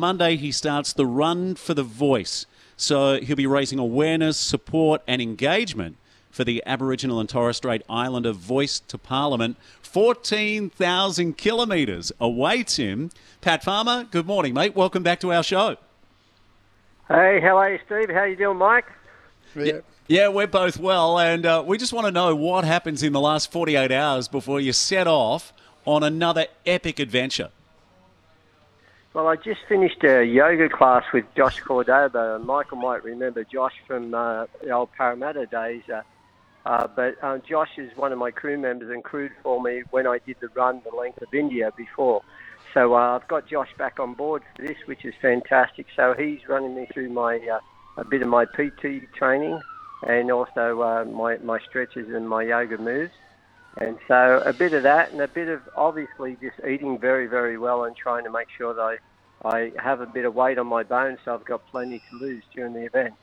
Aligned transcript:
Monday, 0.00 0.36
he 0.36 0.50
starts 0.50 0.92
the 0.92 1.06
Run 1.06 1.54
for 1.54 1.74
the 1.74 1.82
Voice. 1.82 2.46
So 2.76 3.20
he'll 3.20 3.36
be 3.36 3.46
raising 3.46 3.78
awareness, 3.78 4.38
support, 4.38 5.02
and 5.06 5.20
engagement 5.20 5.98
for 6.30 6.44
the 6.44 6.62
Aboriginal 6.64 7.20
and 7.20 7.28
Torres 7.28 7.58
Strait 7.58 7.82
Islander 7.90 8.32
Voice 8.32 8.80
to 8.80 8.96
Parliament. 8.96 9.56
14,000 9.82 11.36
kilometres 11.36 12.12
awaits 12.18 12.76
him. 12.76 13.10
Pat 13.40 13.62
Farmer, 13.62 14.04
good 14.10 14.26
morning, 14.26 14.54
mate. 14.54 14.74
Welcome 14.74 15.02
back 15.02 15.20
to 15.20 15.32
our 15.32 15.42
show. 15.42 15.76
Hey, 17.08 17.40
how 17.40 17.58
are 17.58 17.72
you, 17.72 17.78
Steve? 17.84 18.08
How 18.08 18.24
you 18.24 18.36
doing, 18.36 18.56
Mike? 18.56 18.86
Yeah, 19.54 19.80
yeah 20.06 20.28
we're 20.28 20.46
both 20.46 20.78
well, 20.78 21.18
and 21.18 21.44
uh, 21.44 21.62
we 21.66 21.76
just 21.76 21.92
want 21.92 22.06
to 22.06 22.12
know 22.12 22.34
what 22.34 22.64
happens 22.64 23.02
in 23.02 23.12
the 23.12 23.20
last 23.20 23.52
48 23.52 23.92
hours 23.92 24.28
before 24.28 24.60
you 24.60 24.72
set 24.72 25.06
off 25.06 25.52
on 25.84 26.02
another 26.02 26.46
epic 26.64 27.00
adventure. 27.00 27.50
Well, 29.12 29.26
I 29.26 29.34
just 29.34 29.62
finished 29.68 30.04
a 30.04 30.24
yoga 30.24 30.68
class 30.68 31.02
with 31.12 31.24
Josh 31.36 31.58
Cordoba. 31.58 32.38
Michael 32.38 32.78
might 32.78 33.02
remember 33.02 33.42
Josh 33.42 33.74
from 33.84 34.14
uh, 34.14 34.46
the 34.62 34.70
old 34.70 34.92
Parramatta 34.92 35.46
days. 35.46 35.82
Uh, 35.92 36.02
uh, 36.64 36.86
but 36.86 37.16
uh, 37.20 37.38
Josh 37.38 37.70
is 37.76 37.90
one 37.96 38.12
of 38.12 38.20
my 38.20 38.30
crew 38.30 38.56
members 38.56 38.88
and 38.88 39.02
crewed 39.02 39.32
for 39.42 39.60
me 39.60 39.82
when 39.90 40.06
I 40.06 40.18
did 40.24 40.36
the 40.40 40.46
run 40.54 40.80
the 40.88 40.96
length 40.96 41.20
of 41.22 41.34
India 41.34 41.72
before. 41.76 42.22
So 42.72 42.94
uh, 42.94 43.18
I've 43.18 43.26
got 43.26 43.48
Josh 43.48 43.70
back 43.76 43.98
on 43.98 44.14
board 44.14 44.44
for 44.54 44.62
this, 44.64 44.76
which 44.86 45.04
is 45.04 45.14
fantastic. 45.20 45.86
So 45.96 46.14
he's 46.16 46.48
running 46.48 46.76
me 46.76 46.86
through 46.94 47.08
my 47.10 47.36
uh, 47.38 47.58
a 47.96 48.04
bit 48.04 48.22
of 48.22 48.28
my 48.28 48.44
PT 48.44 49.12
training 49.16 49.60
and 50.06 50.30
also 50.30 51.08
my 51.12 51.36
my 51.38 51.58
stretches 51.68 52.14
and 52.14 52.28
my 52.28 52.44
yoga 52.44 52.78
moves. 52.78 53.12
And 53.76 53.98
so 54.08 54.42
a 54.44 54.52
bit 54.52 54.72
of 54.72 54.82
that 54.82 55.12
and 55.12 55.20
a 55.20 55.28
bit 55.28 55.48
of 55.48 55.62
obviously 55.76 56.36
just 56.40 56.56
eating 56.68 56.98
very, 56.98 57.26
very 57.26 57.56
well 57.56 57.84
and 57.84 57.96
trying 57.96 58.24
to 58.24 58.30
make 58.30 58.48
sure 58.56 58.74
that 58.74 58.98
I, 59.44 59.48
I 59.48 59.72
have 59.82 60.00
a 60.00 60.06
bit 60.06 60.24
of 60.24 60.34
weight 60.34 60.58
on 60.58 60.66
my 60.66 60.82
bones 60.82 61.18
so 61.24 61.34
I've 61.34 61.44
got 61.44 61.66
plenty 61.68 62.02
to 62.10 62.16
lose 62.18 62.42
during 62.54 62.72
the 62.72 62.84
event. 62.84 63.14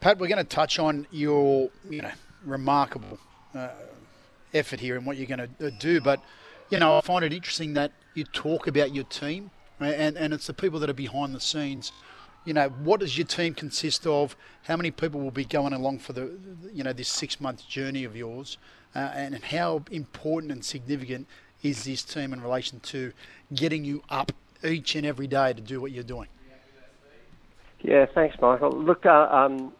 Pat, 0.00 0.18
we're 0.18 0.28
going 0.28 0.38
to 0.38 0.44
touch 0.44 0.78
on 0.78 1.06
your 1.10 1.70
you 1.88 2.02
know, 2.02 2.10
remarkable 2.44 3.18
uh, 3.54 3.68
effort 4.54 4.80
here 4.80 4.96
and 4.96 5.06
what 5.06 5.16
you're 5.16 5.26
going 5.26 5.48
to 5.58 5.70
do. 5.72 6.00
But, 6.00 6.20
you 6.70 6.78
know, 6.78 6.96
I 6.96 7.00
find 7.02 7.24
it 7.24 7.32
interesting 7.32 7.74
that 7.74 7.92
you 8.14 8.24
talk 8.24 8.66
about 8.66 8.94
your 8.94 9.04
team 9.04 9.50
and, 9.78 10.16
and 10.16 10.32
it's 10.32 10.46
the 10.46 10.54
people 10.54 10.80
that 10.80 10.90
are 10.90 10.94
behind 10.94 11.34
the 11.34 11.40
scenes. 11.40 11.92
You 12.44 12.54
know, 12.54 12.68
what 12.68 13.00
does 13.00 13.18
your 13.18 13.26
team 13.26 13.54
consist 13.54 14.06
of? 14.06 14.36
How 14.64 14.76
many 14.76 14.90
people 14.90 15.20
will 15.20 15.30
be 15.30 15.44
going 15.44 15.72
along 15.72 15.98
for 15.98 16.12
the, 16.12 16.38
you 16.72 16.82
know, 16.82 16.92
this 16.92 17.08
six 17.08 17.40
month 17.40 17.66
journey 17.66 18.04
of 18.04 18.16
yours? 18.16 18.56
Uh, 18.96 19.12
and 19.14 19.44
how 19.44 19.82
important 19.90 20.50
and 20.50 20.64
significant 20.64 21.26
is 21.62 21.84
this 21.84 22.02
team 22.02 22.32
in 22.32 22.40
relation 22.40 22.80
to 22.80 23.12
getting 23.54 23.84
you 23.84 24.02
up 24.08 24.32
each 24.64 24.94
and 24.94 25.06
every 25.06 25.26
day 25.26 25.52
to 25.52 25.60
do 25.60 25.80
what 25.82 25.92
you're 25.92 26.02
doing? 26.02 26.28
Yeah, 27.82 28.06
thanks, 28.06 28.36
Michael. 28.40 28.70
Look, 28.70 29.04
uh, 29.04 29.28
um, 29.30 29.72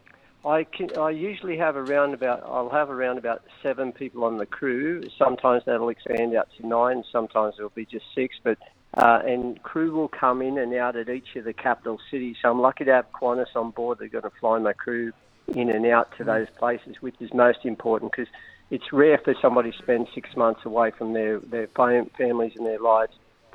I 0.45 0.65
can, 0.65 0.97
I 0.99 1.11
usually 1.11 1.57
have 1.57 1.77
around 1.77 2.13
about 2.13 2.43
I'll 2.45 2.69
have 2.69 2.91
around 2.91 3.17
about 3.17 3.43
seven 3.63 3.91
people 3.91 4.23
on 4.25 4.37
the 4.37 4.45
crew. 4.45 5.03
Sometimes 5.19 5.63
that'll 5.65 5.89
expand 5.89 6.37
out 6.37 6.49
to 6.59 6.67
nine. 6.67 7.03
Sometimes 7.11 7.55
it'll 7.59 7.71
be 7.71 7.87
just 7.87 8.05
six. 8.15 8.37
But 8.43 8.59
uh, 8.95 9.23
and 9.27 9.61
crew 9.63 9.93
will 9.93 10.09
come 10.09 10.43
in 10.43 10.59
and 10.59 10.75
out 10.75 10.95
at 10.95 11.09
each 11.09 11.37
of 11.37 11.45
the 11.45 11.55
capital 11.55 11.99
cities. 12.11 12.37
So 12.43 12.51
I'm 12.51 12.61
lucky 12.61 12.85
to 12.85 12.93
have 12.93 13.11
Qantas 13.13 13.57
on 13.57 13.71
board. 13.71 13.99
They're 13.99 14.09
going 14.09 14.25
to 14.25 14.33
fly 14.39 14.59
my 14.59 14.75
crew 14.75 15.13
in 15.49 15.71
and 15.71 15.87
out 15.87 16.17
to 16.19 16.25
those 16.25 16.49
places, 16.59 16.97
which 17.01 17.17
is 17.21 17.33
most 17.33 17.65
important 17.65 18.13
because 18.13 18.29
it's 18.71 18.93
rare 18.93 19.19
for 19.19 19.35
somebody 19.41 19.71
to 19.71 19.79
spend 19.79 20.09
six 20.15 20.35
months 20.37 20.61
away 20.65 20.91
from 20.91 21.13
their, 21.13 21.39
their 21.41 21.69
families 21.69 22.53
and 22.57 22.67
their 22.67 22.81
lives 22.81 23.13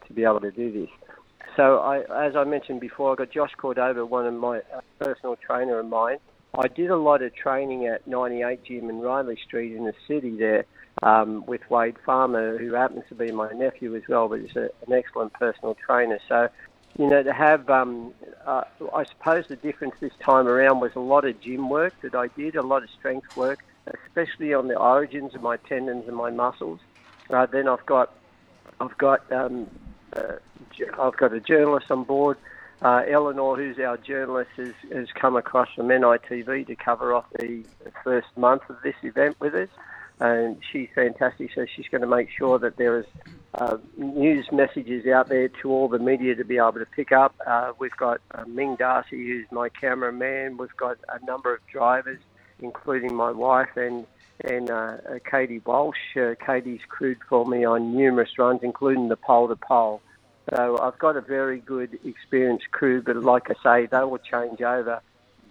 to 0.07 0.13
be 0.13 0.23
able 0.23 0.39
to 0.39 0.51
do 0.51 0.71
this. 0.71 0.89
So, 1.57 1.79
I, 1.79 1.99
as 2.27 2.35
I 2.35 2.45
mentioned 2.45 2.79
before, 2.79 3.11
I 3.11 3.15
got 3.15 3.31
Josh 3.31 3.51
Cordova, 3.57 4.05
one 4.05 4.25
of 4.25 4.33
my 4.33 4.61
personal 4.99 5.35
trainer 5.35 5.79
of 5.79 5.87
mine. 5.87 6.17
I 6.57 6.67
did 6.67 6.89
a 6.89 6.97
lot 6.97 7.21
of 7.21 7.35
training 7.35 7.87
at 7.87 8.07
98 8.07 8.63
Gym 8.63 8.89
in 8.89 8.99
Riley 8.99 9.37
Street 9.45 9.75
in 9.75 9.85
the 9.85 9.93
city 10.07 10.37
there 10.37 10.65
um, 11.03 11.45
with 11.45 11.61
Wade 11.69 11.97
Farmer, 12.05 12.57
who 12.57 12.73
happens 12.73 13.03
to 13.09 13.15
be 13.15 13.31
my 13.31 13.51
nephew 13.51 13.95
as 13.95 14.03
well, 14.07 14.27
but 14.27 14.41
he's 14.41 14.55
a, 14.55 14.69
an 14.87 14.93
excellent 14.93 15.33
personal 15.33 15.75
trainer. 15.75 16.19
So, 16.27 16.49
you 16.97 17.07
know, 17.07 17.23
to 17.23 17.33
have, 17.33 17.69
um, 17.69 18.13
uh, 18.45 18.63
I 18.93 19.05
suppose 19.05 19.45
the 19.47 19.55
difference 19.55 19.95
this 19.99 20.11
time 20.21 20.47
around 20.47 20.79
was 20.79 20.91
a 20.95 20.99
lot 20.99 21.25
of 21.25 21.39
gym 21.39 21.69
work 21.69 21.93
that 22.01 22.15
I 22.15 22.27
did, 22.27 22.55
a 22.55 22.61
lot 22.61 22.83
of 22.83 22.89
strength 22.97 23.35
work, 23.35 23.59
especially 23.87 24.53
on 24.53 24.67
the 24.67 24.77
origins 24.77 25.33
of 25.35 25.41
my 25.41 25.57
tendons 25.57 26.07
and 26.07 26.15
my 26.15 26.29
muscles. 26.29 26.79
Uh, 27.29 27.45
then 27.45 27.67
I've 27.67 27.85
got 27.85 28.13
I've 28.79 28.97
got 28.97 29.31
um, 29.31 29.67
uh, 30.13 30.33
I've 30.99 31.17
got 31.17 31.33
a 31.33 31.39
journalist 31.39 31.89
on 31.89 32.03
board. 32.03 32.37
Uh, 32.81 33.03
Eleanor, 33.07 33.55
who's 33.57 33.77
our 33.77 33.95
journalist, 33.97 34.49
has, 34.57 34.73
has 34.91 35.07
come 35.13 35.35
across 35.35 35.67
from 35.75 35.87
NITV 35.87 36.65
to 36.65 36.75
cover 36.75 37.13
off 37.13 37.25
the 37.37 37.63
first 38.03 38.27
month 38.35 38.63
of 38.69 38.77
this 38.83 38.95
event 39.03 39.39
with 39.39 39.53
us, 39.53 39.69
and 40.19 40.57
she's 40.71 40.89
fantastic. 40.95 41.51
So 41.53 41.67
she's 41.75 41.87
going 41.89 42.01
to 42.01 42.07
make 42.07 42.29
sure 42.35 42.57
that 42.57 42.77
there 42.77 42.99
is 42.99 43.05
uh, 43.53 43.77
news 43.97 44.47
messages 44.51 45.05
out 45.05 45.29
there 45.29 45.47
to 45.47 45.71
all 45.71 45.89
the 45.89 45.99
media 45.99 46.33
to 46.35 46.43
be 46.43 46.57
able 46.57 46.73
to 46.73 46.87
pick 46.87 47.11
up. 47.11 47.35
Uh, 47.45 47.73
we've 47.77 47.95
got 47.97 48.19
uh, 48.33 48.45
Ming 48.47 48.77
Darcy, 48.77 49.27
who's 49.27 49.45
my 49.51 49.69
cameraman. 49.69 50.57
We've 50.57 50.75
got 50.75 50.97
a 51.07 51.23
number 51.23 51.53
of 51.53 51.59
drivers 51.67 52.19
including 52.61 53.13
my 53.15 53.31
wife 53.31 53.75
and 53.75 54.05
and 54.43 54.71
uh, 54.71 54.73
uh, 54.73 55.19
Katie 55.29 55.61
Walsh. 55.65 55.97
Uh, 56.17 56.33
Katie's 56.43 56.81
crewed 56.87 57.19
for 57.29 57.45
me 57.45 57.63
on 57.63 57.95
numerous 57.95 58.37
runs, 58.37 58.61
including 58.63 59.09
the 59.09 59.15
pole 59.15 59.47
to 59.47 59.55
pole. 59.55 60.01
So 60.49 60.79
I've 60.81 60.97
got 60.97 61.15
a 61.15 61.21
very 61.21 61.59
good, 61.59 61.99
experienced 62.03 62.71
crew, 62.71 63.01
but 63.01 63.15
like 63.17 63.49
I 63.51 63.53
say, 63.63 63.85
they 63.85 64.03
will 64.03 64.17
change 64.17 64.61
over 64.61 65.01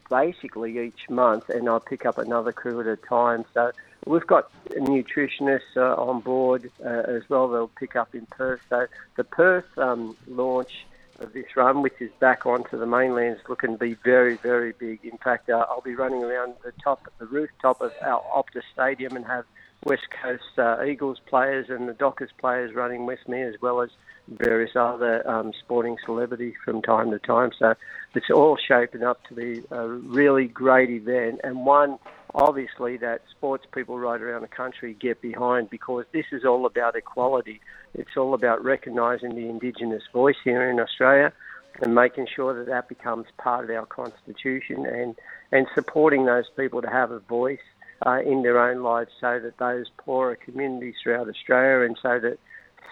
basically 0.08 0.78
each 0.78 1.08
month, 1.08 1.48
and 1.48 1.68
I'll 1.68 1.80
pick 1.80 2.04
up 2.04 2.18
another 2.18 2.52
crew 2.52 2.80
at 2.80 2.86
a 2.86 2.96
time. 2.96 3.44
So 3.54 3.70
we've 4.06 4.26
got 4.26 4.50
nutritionists 4.70 5.76
uh, 5.76 5.94
on 5.94 6.20
board 6.20 6.70
uh, 6.84 6.88
as 6.88 7.22
well. 7.28 7.48
They'll 7.48 7.68
pick 7.68 7.94
up 7.94 8.14
in 8.14 8.26
Perth. 8.26 8.60
So 8.68 8.86
the 9.16 9.24
Perth 9.24 9.66
um, 9.78 10.16
launch 10.26 10.84
of 11.20 11.32
this 11.32 11.56
run, 11.56 11.82
which 11.82 12.00
is 12.00 12.10
back 12.18 12.46
onto 12.46 12.78
the 12.78 12.86
mainland, 12.86 13.36
is 13.36 13.48
looking 13.48 13.72
to 13.72 13.78
be 13.78 13.94
very, 14.04 14.36
very 14.36 14.72
big. 14.72 15.04
In 15.04 15.18
fact, 15.18 15.50
uh, 15.50 15.64
I'll 15.68 15.80
be 15.80 15.94
running 15.94 16.24
around 16.24 16.54
the 16.64 16.72
top, 16.82 17.12
the 17.18 17.26
rooftop 17.26 17.80
of 17.80 17.92
our 18.02 18.22
Optus 18.34 18.62
Stadium, 18.72 19.16
and 19.16 19.24
have 19.26 19.44
West 19.84 20.08
Coast 20.22 20.58
uh, 20.58 20.84
Eagles 20.84 21.20
players 21.26 21.66
and 21.68 21.88
the 21.88 21.94
Dockers 21.94 22.30
players 22.38 22.74
running 22.74 23.06
with 23.06 23.26
me, 23.28 23.42
as 23.42 23.54
well 23.60 23.80
as 23.80 23.90
various 24.28 24.76
other 24.76 25.28
um, 25.28 25.52
sporting 25.58 25.96
celebrities 26.04 26.54
from 26.64 26.82
time 26.82 27.10
to 27.10 27.18
time. 27.18 27.50
So 27.58 27.74
it's 28.14 28.30
all 28.30 28.56
shaping 28.56 29.02
up 29.02 29.24
to 29.24 29.34
be 29.34 29.62
a 29.70 29.88
really 29.88 30.46
great 30.46 30.90
event 30.90 31.40
and 31.42 31.64
one 31.64 31.98
obviously 32.34 32.96
that 32.98 33.22
sports 33.30 33.66
people 33.74 33.98
right 33.98 34.20
around 34.20 34.42
the 34.42 34.48
country 34.48 34.94
get 34.94 35.20
behind 35.20 35.70
because 35.70 36.04
this 36.12 36.26
is 36.32 36.44
all 36.44 36.66
about 36.66 36.96
equality. 36.96 37.60
It's 37.94 38.16
all 38.16 38.34
about 38.34 38.62
recognising 38.64 39.34
the 39.34 39.48
Indigenous 39.48 40.02
voice 40.12 40.36
here 40.44 40.70
in 40.70 40.78
Australia 40.78 41.32
and 41.80 41.94
making 41.94 42.26
sure 42.34 42.54
that 42.54 42.66
that 42.66 42.88
becomes 42.88 43.26
part 43.38 43.64
of 43.64 43.70
our 43.70 43.86
constitution 43.86 44.86
and, 44.86 45.16
and 45.52 45.66
supporting 45.74 46.26
those 46.26 46.44
people 46.56 46.82
to 46.82 46.88
have 46.88 47.10
a 47.10 47.20
voice 47.20 47.58
uh, 48.06 48.20
in 48.20 48.42
their 48.42 48.58
own 48.58 48.82
lives 48.82 49.10
so 49.20 49.40
that 49.40 49.58
those 49.58 49.86
poorer 49.98 50.36
communities 50.36 50.94
throughout 51.02 51.28
Australia 51.28 51.86
and 51.86 51.98
so 52.02 52.18
that 52.20 52.38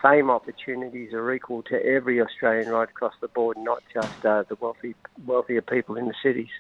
same 0.03 0.31
opportunities 0.31 1.13
are 1.13 1.33
equal 1.33 1.63
to 1.63 1.85
every 1.85 2.21
Australian 2.21 2.71
right 2.71 2.89
across 2.89 3.15
the 3.21 3.29
board, 3.29 3.57
not 3.59 3.83
just 3.93 4.25
uh, 4.25 4.45
the 4.49 4.57
wealthy, 4.61 4.95
wealthier 5.27 5.63
people 5.63 5.97
in 5.97 6.07
the 6.07 6.15
cities. 6.23 6.51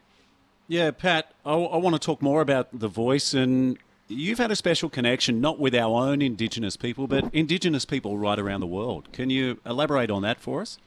Yeah, 0.66 0.90
Pat, 0.90 1.32
I, 1.46 1.52
I 1.52 1.76
want 1.76 1.94
to 1.94 2.00
talk 2.00 2.20
more 2.20 2.40
about 2.40 2.68
the 2.78 2.88
voice 2.88 3.32
and 3.34 3.78
you've 4.08 4.38
had 4.38 4.50
a 4.50 4.56
special 4.56 4.88
connection 4.88 5.40
not 5.40 5.58
with 5.58 5.74
our 5.74 6.02
own 6.02 6.22
Indigenous 6.22 6.76
people, 6.76 7.06
but 7.06 7.32
Indigenous 7.32 7.84
people 7.84 8.18
right 8.18 8.38
around 8.38 8.60
the 8.60 8.66
world. 8.66 9.12
Can 9.12 9.30
you 9.30 9.60
elaborate 9.64 10.10
on 10.10 10.22
that 10.22 10.40
for 10.40 10.62
us? 10.62 10.78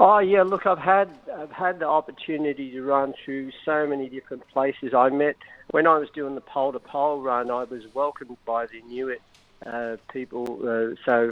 Oh 0.00 0.18
yeah, 0.18 0.42
look, 0.42 0.64
I've 0.64 0.78
had 0.78 1.10
I've 1.36 1.50
had 1.50 1.80
the 1.80 1.88
opportunity 1.88 2.70
to 2.70 2.82
run 2.82 3.14
through 3.24 3.50
so 3.64 3.84
many 3.86 4.08
different 4.08 4.46
places. 4.48 4.94
I 4.94 5.08
met 5.08 5.36
when 5.70 5.86
I 5.88 5.98
was 5.98 6.08
doing 6.10 6.36
the 6.36 6.40
pole 6.40 6.72
to 6.72 6.78
pole 6.78 7.20
run, 7.20 7.50
I 7.50 7.64
was 7.64 7.82
welcomed 7.94 8.36
by 8.44 8.66
the 8.66 8.78
Inuit 8.78 9.20
uh, 9.66 9.96
people. 10.12 10.60
Uh, 10.62 10.94
so 11.04 11.30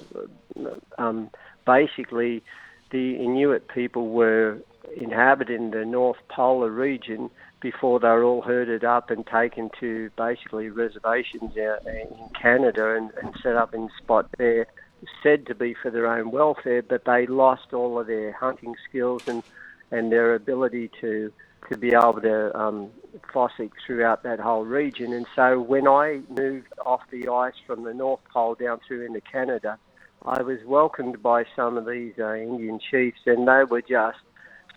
um, 0.98 1.30
basically, 1.64 2.42
the 2.90 3.14
Inuit 3.16 3.68
people 3.68 4.08
were 4.08 4.58
inhabiting 4.96 5.70
the 5.70 5.84
North 5.84 6.18
Polar 6.28 6.70
region 6.70 7.30
before 7.72 7.98
they 7.98 8.06
were 8.06 8.22
all 8.22 8.42
herded 8.42 8.84
up 8.84 9.10
and 9.10 9.26
taken 9.26 9.68
to 9.80 10.08
basically 10.16 10.68
reservations 10.68 11.56
in 11.56 12.30
Canada 12.40 12.94
and, 12.94 13.10
and 13.20 13.34
set 13.42 13.56
up 13.56 13.74
in 13.74 13.88
spot 14.00 14.28
there, 14.38 14.68
said 15.20 15.44
to 15.46 15.54
be 15.54 15.74
for 15.82 15.90
their 15.90 16.06
own 16.06 16.30
welfare, 16.30 16.80
but 16.80 17.04
they 17.04 17.26
lost 17.26 17.72
all 17.72 17.98
of 17.98 18.06
their 18.06 18.30
hunting 18.30 18.76
skills 18.88 19.20
and, 19.26 19.42
and 19.90 20.12
their 20.12 20.36
ability 20.36 20.88
to 21.00 21.32
to 21.68 21.76
be 21.76 21.88
able 21.88 22.20
to 22.20 22.56
um, 22.56 22.88
fossick 23.34 23.72
throughout 23.84 24.22
that 24.22 24.38
whole 24.38 24.64
region. 24.64 25.12
And 25.12 25.26
so 25.34 25.60
when 25.60 25.88
I 25.88 26.20
moved 26.28 26.72
off 26.84 27.00
the 27.10 27.26
ice 27.28 27.58
from 27.66 27.82
the 27.82 27.92
North 27.92 28.20
Pole 28.32 28.54
down 28.54 28.78
through 28.86 29.04
into 29.04 29.20
Canada, 29.20 29.76
I 30.24 30.42
was 30.42 30.58
welcomed 30.64 31.20
by 31.20 31.44
some 31.56 31.76
of 31.76 31.84
these 31.84 32.12
uh, 32.20 32.34
Indian 32.34 32.78
chiefs, 32.78 33.18
and 33.26 33.48
they 33.48 33.64
were 33.68 33.82
just 33.82 34.20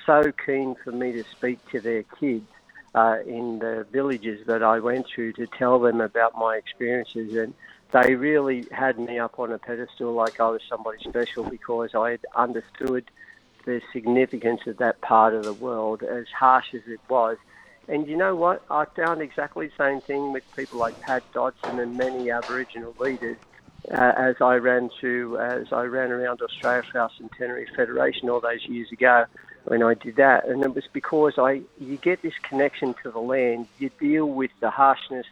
so 0.08 0.32
keen 0.44 0.76
for 0.84 0.92
me 0.92 1.12
to 1.12 1.24
speak 1.38 1.60
to 1.70 1.80
their 1.80 2.02
kids 2.20 2.48
uh, 2.96 3.18
in 3.26 3.60
the 3.60 3.86
villages 3.92 4.46
that 4.48 4.64
I 4.64 4.80
went 4.80 5.08
to 5.16 5.32
to 5.34 5.48
tell 5.48 5.80
them 5.80 6.02
about 6.02 6.34
my 6.38 6.56
experiences. 6.56 7.34
And 7.34 7.54
they 7.92 8.16
really 8.16 8.68
had 8.72 9.00
me 9.00 9.20
up 9.20 9.40
on 9.40 9.52
a 9.52 9.60
pedestal 9.60 10.14
like 10.14 10.40
I 10.40 10.50
was 10.50 10.62
somebody 10.70 11.00
special 11.04 11.46
because 11.50 11.92
I 11.96 12.12
had 12.12 12.26
understood 12.36 13.10
the 13.66 13.82
significance 13.94 14.62
of 14.68 14.78
that 14.78 15.02
part 15.02 15.34
of 15.34 15.44
the 15.44 15.54
world, 15.54 16.04
as 16.04 16.26
harsh 16.38 16.74
as 16.74 16.82
it 16.88 17.02
was. 17.10 17.38
And 17.88 18.08
you 18.08 18.18
know 18.18 18.36
what? 18.36 18.64
I 18.70 18.86
found 18.96 19.22
exactly 19.22 19.68
the 19.68 19.84
same 19.84 20.02
thing 20.02 20.32
with 20.32 20.44
people 20.56 20.80
like 20.80 21.00
Pat 21.00 21.24
Dodson 21.34 21.80
and 21.80 21.98
many 21.98 22.30
Aboriginal 22.30 22.96
leaders 23.00 23.38
uh, 23.92 24.12
as 24.18 24.36
I 24.42 24.56
ran 24.56 24.90
through, 25.00 25.40
as 25.40 25.68
I 25.72 25.84
ran 25.84 26.12
around 26.12 26.42
Australia 26.42 26.84
for 26.92 27.00
our 27.00 27.10
Centenary 27.18 27.68
Federation 27.76 28.30
all 28.30 28.42
those 28.42 28.66
years 28.68 28.92
ago 28.92 29.26
when 29.66 29.84
I 29.84 29.94
did 29.94 30.16
that. 30.16 30.48
And 30.48 30.64
it 30.64 30.74
was 30.74 30.86
because 30.92 31.38
I, 31.38 31.62
you 31.80 31.98
get 32.02 32.22
this 32.22 32.34
connection 32.42 32.96
to 33.04 33.12
the 33.12 33.20
land. 33.20 33.68
You 33.78 33.90
deal 34.00 34.26
with 34.26 34.52
the 34.60 34.70
harshness 34.70 35.26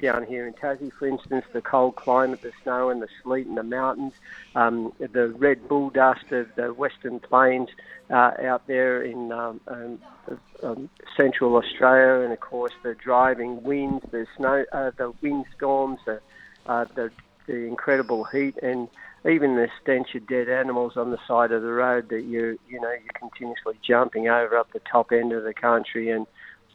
down 0.00 0.26
here 0.26 0.46
in 0.46 0.54
Tassie, 0.54 0.92
for 0.92 1.06
instance, 1.06 1.44
the 1.52 1.60
cold 1.60 1.96
climate, 1.96 2.42
the 2.42 2.52
snow 2.62 2.90
and 2.90 3.02
the 3.02 3.08
sleet 3.22 3.46
in 3.46 3.54
the 3.54 3.62
mountains, 3.62 4.14
um, 4.54 4.92
the 4.98 5.28
red 5.28 5.68
bull 5.68 5.90
dust 5.90 6.30
of 6.32 6.48
the 6.54 6.72
Western 6.72 7.20
Plains 7.20 7.68
uh, 8.10 8.32
out 8.42 8.66
there 8.66 9.02
in 9.02 9.32
um, 9.32 9.60
um, 9.68 9.98
um, 10.62 10.90
Central 11.16 11.56
Australia, 11.56 12.24
and 12.24 12.32
of 12.32 12.40
course 12.40 12.72
the 12.82 12.94
driving 12.94 13.62
winds, 13.62 14.04
the 14.10 14.26
snow, 14.36 14.64
uh, 14.72 14.90
the 14.96 15.12
windstorms, 15.20 16.00
the, 16.06 16.20
uh, 16.66 16.84
the 16.94 17.10
the 17.46 17.66
incredible 17.66 18.24
heat, 18.24 18.56
and 18.62 18.88
even 19.28 19.56
the 19.56 19.68
stench 19.80 20.14
of 20.14 20.26
dead 20.26 20.48
animals 20.48 20.96
on 20.96 21.10
the 21.10 21.18
side 21.26 21.52
of 21.52 21.62
the 21.62 21.72
road 21.72 22.08
that 22.10 22.22
you 22.22 22.58
you 22.68 22.80
know 22.80 22.90
you're 22.90 23.18
continuously 23.18 23.74
jumping 23.86 24.28
over 24.28 24.56
up 24.56 24.72
the 24.72 24.80
top 24.80 25.12
end 25.12 25.32
of 25.32 25.44
the 25.44 25.54
country 25.54 26.10
and 26.10 26.26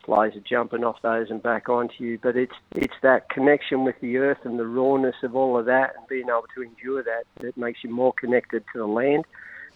flies 0.09 0.35
are 0.35 0.39
jumping 0.39 0.83
off 0.83 0.99
those 1.03 1.29
and 1.29 1.43
back 1.43 1.69
onto 1.69 2.03
you. 2.03 2.19
But 2.21 2.35
it's 2.35 2.55
it's 2.75 2.95
that 3.03 3.29
connection 3.29 3.83
with 3.83 3.99
the 4.01 4.17
earth 4.17 4.39
and 4.43 4.57
the 4.57 4.65
rawness 4.65 5.15
of 5.23 5.35
all 5.35 5.57
of 5.57 5.65
that 5.65 5.93
and 5.97 6.07
being 6.07 6.29
able 6.29 6.45
to 6.55 6.63
endure 6.63 7.03
that 7.03 7.25
that 7.41 7.55
makes 7.57 7.83
you 7.83 7.91
more 7.91 8.13
connected 8.13 8.63
to 8.73 8.79
the 8.79 8.87
land. 8.87 9.25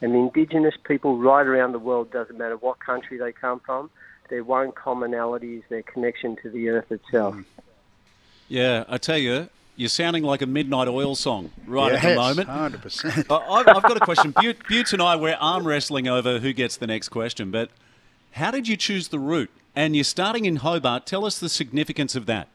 And 0.02 0.14
the 0.14 0.18
indigenous 0.18 0.74
people 0.84 1.18
right 1.20 1.46
around 1.46 1.72
the 1.72 1.80
world 1.80 2.12
doesn't 2.12 2.38
matter 2.38 2.58
what 2.58 2.80
country 2.80 3.18
they 3.18 3.32
come 3.32 3.62
from, 3.66 3.90
their 4.30 4.44
one 4.44 4.72
commonality 4.72 5.58
is 5.58 5.64
their 5.70 5.84
connection 5.84 6.36
to 6.42 6.50
the 6.50 6.70
earth 6.70 6.92
itself. 6.92 7.36
Yeah, 8.50 8.84
I 8.90 8.98
tell 8.98 9.18
you, 9.18 9.50
you're 9.76 9.90
sounding 9.90 10.24
like 10.24 10.42
a 10.42 10.46
midnight 10.46 10.88
oil 10.88 11.16
song 11.16 11.52
right 11.66 11.94
yes, 11.94 12.04
at 12.04 12.10
the 12.10 12.16
moment. 12.16 12.50
hundred 12.50 12.82
percent. 12.82 13.26
I- 13.30 13.36
I've, 13.36 13.68
I've 13.68 13.84
got 13.84 13.98
a 13.98 14.02
question. 14.02 14.34
Butte, 14.40 14.68
Butte 14.68 14.94
and 14.94 15.02
I, 15.02 15.16
we're 15.16 15.38
arm 15.40 15.66
wrestling 15.68 16.08
over 16.08 16.40
who 16.40 16.54
gets 16.54 16.78
the 16.78 16.88
next 16.88 17.10
question, 17.10 17.52
but 17.52 17.70
how 18.34 18.52
did 18.52 18.68
you 18.68 18.78
choose 18.78 19.10
the 19.10 19.20
route? 19.20 19.52
And 19.76 19.96
you're 19.96 20.04
starting 20.04 20.46
in 20.46 20.58
Hobart. 20.58 21.06
Tell 21.06 21.26
us 21.26 21.40
the 21.40 21.50
significance 21.50 22.16
of 22.16 22.26
that. 22.28 22.48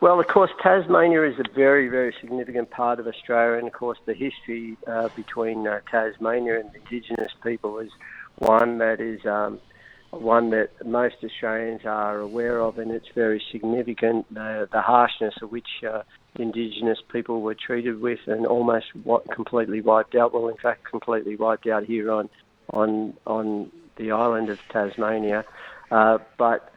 Well, 0.00 0.20
of 0.20 0.28
course, 0.28 0.50
Tasmania 0.62 1.24
is 1.24 1.38
a 1.40 1.44
very, 1.54 1.88
very 1.88 2.14
significant 2.20 2.70
part 2.70 3.00
of 3.00 3.06
Australia, 3.08 3.58
and 3.58 3.66
of 3.66 3.72
course, 3.72 3.98
the 4.06 4.14
history 4.14 4.76
uh, 4.86 5.08
between 5.16 5.66
uh, 5.66 5.80
Tasmania 5.90 6.60
and 6.60 6.70
Indigenous 6.74 7.32
people 7.42 7.78
is 7.80 7.90
one 8.36 8.78
that 8.78 9.00
is 9.00 9.26
um, 9.26 9.58
one 10.10 10.50
that 10.50 10.70
most 10.86 11.16
Australians 11.22 11.82
are 11.84 12.18
aware 12.18 12.60
of, 12.60 12.78
and 12.78 12.90
it's 12.90 13.08
very 13.14 13.42
significant. 13.52 14.32
The, 14.32 14.68
harshness 14.72 15.34
of 15.42 15.52
which 15.52 15.68
uh, 15.88 16.02
Indigenous 16.36 16.98
people 17.12 17.42
were 17.42 17.54
treated 17.54 18.00
with, 18.00 18.20
and 18.26 18.46
almost 18.46 18.86
what 19.04 19.30
completely 19.30 19.80
wiped 19.80 20.14
out. 20.14 20.32
Well, 20.32 20.48
in 20.48 20.56
fact, 20.56 20.84
completely 20.84 21.36
wiped 21.36 21.66
out 21.66 21.84
here 21.84 22.10
on 22.10 22.28
on 22.72 23.14
on 23.26 23.70
the 23.96 24.12
island 24.12 24.48
of 24.48 24.60
Tasmania, 24.70 25.44
uh, 25.90 26.18
but 26.36 26.72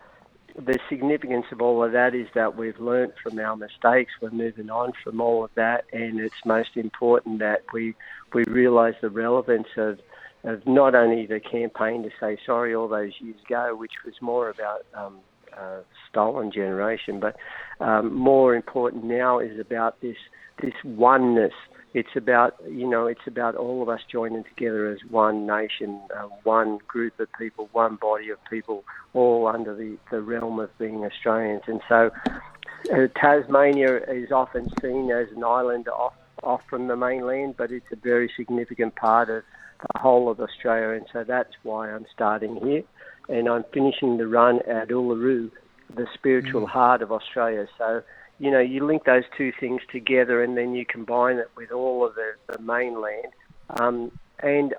the 0.55 0.79
significance 0.89 1.45
of 1.51 1.61
all 1.61 1.83
of 1.83 1.93
that 1.93 2.13
is 2.13 2.27
that 2.33 2.57
we've 2.57 2.79
learnt 2.79 3.13
from 3.23 3.39
our 3.39 3.55
mistakes. 3.55 4.11
We're 4.21 4.31
moving 4.31 4.69
on 4.69 4.93
from 5.03 5.21
all 5.21 5.43
of 5.43 5.51
that, 5.55 5.85
and 5.93 6.19
it's 6.19 6.45
most 6.45 6.75
important 6.75 7.39
that 7.39 7.63
we 7.71 7.95
we 8.33 8.43
realise 8.43 8.95
the 9.01 9.09
relevance 9.09 9.67
of 9.77 9.99
of 10.43 10.65
not 10.65 10.95
only 10.95 11.25
the 11.25 11.39
campaign 11.39 12.03
to 12.03 12.09
say 12.19 12.37
sorry 12.45 12.73
all 12.73 12.87
those 12.87 13.13
years 13.19 13.37
ago, 13.45 13.75
which 13.75 13.91
was 14.05 14.15
more 14.21 14.49
about 14.49 14.85
um, 14.93 15.19
uh, 15.57 15.79
stolen 16.09 16.51
generation, 16.51 17.19
but 17.19 17.35
um, 17.79 18.13
more 18.13 18.55
important 18.55 19.03
now 19.03 19.39
is 19.39 19.59
about 19.59 20.01
this 20.01 20.17
this 20.61 20.73
oneness. 20.83 21.53
It's 21.93 22.15
about 22.15 22.55
you 22.69 22.87
know 22.87 23.07
it's 23.07 23.27
about 23.27 23.55
all 23.55 23.81
of 23.81 23.89
us 23.89 23.99
joining 24.11 24.43
together 24.43 24.87
as 24.89 24.99
one 25.09 25.45
nation, 25.45 25.99
uh, 26.15 26.27
one 26.43 26.79
group 26.87 27.19
of 27.19 27.27
people, 27.37 27.69
one 27.73 27.97
body 27.97 28.29
of 28.29 28.37
people, 28.49 28.83
all 29.13 29.47
under 29.47 29.75
the, 29.75 29.97
the 30.09 30.21
realm 30.21 30.59
of 30.59 30.75
being 30.77 31.03
Australians. 31.03 31.63
And 31.67 31.81
so, 31.89 32.11
uh, 32.93 33.07
Tasmania 33.15 33.97
is 34.07 34.31
often 34.31 34.69
seen 34.81 35.11
as 35.11 35.27
an 35.35 35.43
island 35.43 35.87
off 35.89 36.13
off 36.43 36.61
from 36.69 36.87
the 36.87 36.95
mainland, 36.95 37.55
but 37.57 37.71
it's 37.71 37.85
a 37.91 37.95
very 37.95 38.31
significant 38.35 38.95
part 38.95 39.29
of 39.29 39.43
the 39.93 39.99
whole 39.99 40.29
of 40.29 40.39
Australia, 40.39 40.97
and 40.97 41.05
so 41.11 41.23
that's 41.23 41.53
why 41.63 41.91
I'm 41.91 42.05
starting 42.13 42.55
here. 42.57 42.83
And 43.29 43.47
I'm 43.47 43.63
finishing 43.73 44.17
the 44.17 44.27
run 44.27 44.59
at 44.67 44.89
Uluru, 44.89 45.51
the 45.95 46.07
spiritual 46.13 46.67
heart 46.67 47.01
of 47.01 47.11
Australia. 47.11 47.67
So, 47.77 48.01
you 48.39 48.51
know, 48.51 48.59
you 48.59 48.85
link 48.85 49.05
those 49.05 49.23
two 49.37 49.51
things 49.59 49.81
together 49.91 50.43
and 50.43 50.57
then 50.57 50.73
you 50.73 50.85
combine 50.85 51.37
it 51.37 51.49
with 51.55 51.71
all 51.71 52.05
of 52.05 52.15
the, 52.15 52.33
the 52.51 52.61
mainland. 52.61 53.27
Um, 53.79 54.11
and 54.39 54.73